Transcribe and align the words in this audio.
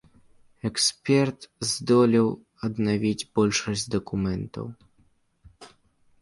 Эксперт 0.69 1.39
здолеў 1.71 2.27
аднавіць 2.69 3.27
большасць 3.41 3.85
дакументаў. 3.97 4.65